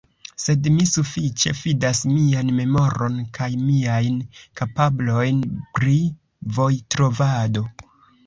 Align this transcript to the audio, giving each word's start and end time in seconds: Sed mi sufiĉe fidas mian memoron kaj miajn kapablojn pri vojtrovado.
Sed 0.43 0.67
mi 0.75 0.85
sufiĉe 0.91 1.51
fidas 1.57 1.99
mian 2.13 2.47
memoron 2.59 3.19
kaj 3.37 3.49
miajn 3.67 4.17
kapablojn 4.61 5.43
pri 5.79 5.99
vojtrovado. 6.59 7.63